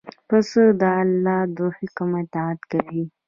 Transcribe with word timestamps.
پسه 0.27 0.63
د 0.79 0.81
الله 1.01 1.41
د 1.55 1.57
حکم 1.77 2.09
اطاعت 2.23 2.61
کوي. 2.71 3.03